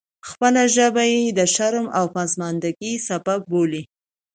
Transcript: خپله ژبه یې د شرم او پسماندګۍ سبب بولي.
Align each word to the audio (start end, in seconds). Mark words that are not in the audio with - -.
خپله 0.29 0.61
ژبه 0.75 1.03
یې 1.13 1.23
د 1.39 1.39
شرم 1.53 1.87
او 1.97 2.05
پسماندګۍ 2.15 2.93
سبب 3.07 3.39
بولي. 3.51 3.83